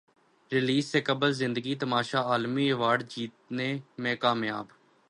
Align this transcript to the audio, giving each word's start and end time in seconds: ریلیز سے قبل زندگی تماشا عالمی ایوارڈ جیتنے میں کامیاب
ریلیز 0.51 0.85
سے 0.85 1.01
قبل 1.01 1.31
زندگی 1.31 1.75
تماشا 1.75 2.21
عالمی 2.21 2.65
ایوارڈ 2.65 3.03
جیتنے 3.09 3.77
میں 3.97 4.15
کامیاب 4.15 4.65